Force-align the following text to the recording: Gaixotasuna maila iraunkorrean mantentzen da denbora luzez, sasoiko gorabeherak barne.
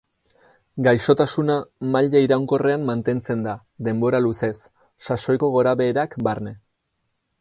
Gaixotasuna 0.85 1.57
maila 1.95 2.23
iraunkorrean 2.27 2.87
mantentzen 2.87 3.43
da 3.49 3.53
denbora 3.89 4.25
luzez, 4.27 4.53
sasoiko 5.09 5.51
gorabeherak 5.59 6.17
barne. 6.31 6.57